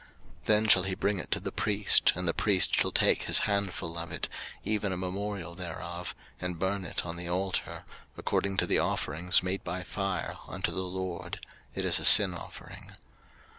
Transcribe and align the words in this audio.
03:005:012 0.39 0.45
Then 0.45 0.67
shall 0.67 0.81
he 0.81 0.95
bring 0.95 1.19
it 1.19 1.29
to 1.29 1.39
the 1.39 1.51
priest, 1.51 2.13
and 2.15 2.27
the 2.27 2.33
priest 2.33 2.73
shall 2.73 2.89
take 2.89 3.21
his 3.25 3.37
handful 3.45 3.99
of 3.99 4.11
it, 4.11 4.27
even 4.63 4.91
a 4.91 4.97
memorial 4.97 5.53
thereof, 5.53 6.15
and 6.39 6.57
burn 6.57 6.85
it 6.85 7.05
on 7.05 7.17
the 7.17 7.27
altar, 7.27 7.83
according 8.17 8.57
to 8.57 8.65
the 8.65 8.79
offerings 8.79 9.43
made 9.43 9.63
by 9.63 9.83
fire 9.83 10.39
unto 10.47 10.71
the 10.71 10.81
LORD: 10.81 11.39
it 11.75 11.85
is 11.85 11.99
a 11.99 12.05
sin 12.05 12.33
offering. 12.33 12.93